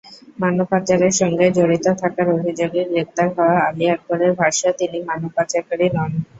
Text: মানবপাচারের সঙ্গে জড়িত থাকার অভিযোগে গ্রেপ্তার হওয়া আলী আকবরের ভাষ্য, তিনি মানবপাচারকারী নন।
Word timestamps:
মানবপাচারের 0.39 1.13
সঙ্গে 1.19 1.45
জড়িত 1.57 1.85
থাকার 2.01 2.27
অভিযোগে 2.35 2.81
গ্রেপ্তার 2.91 3.27
হওয়া 3.35 3.55
আলী 3.67 3.85
আকবরের 3.87 4.31
ভাষ্য, 4.39 4.61
তিনি 4.79 4.97
মানবপাচারকারী 5.09 5.85
নন। 5.95 6.11